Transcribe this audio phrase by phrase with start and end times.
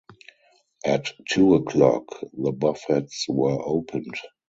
[0.83, 4.15] At two o'clock, the buffets were opened.